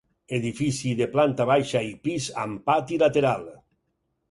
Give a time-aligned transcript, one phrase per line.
[0.35, 3.49] Edifici de planta baixa i pis amb pati lateral.